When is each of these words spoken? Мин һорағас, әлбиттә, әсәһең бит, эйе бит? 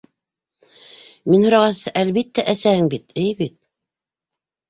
Мин 1.33 1.43
һорағас, 1.47 1.81
әлбиттә, 2.03 2.45
әсәһең 2.55 2.89
бит, 2.95 3.15
эйе 3.25 3.35
бит? 3.43 3.57